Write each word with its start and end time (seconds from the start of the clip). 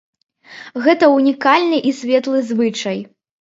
Гэта 0.85 1.09
ўнікальны 1.17 1.77
і 1.91 1.93
светлы 1.99 2.41
звычай. 2.49 2.99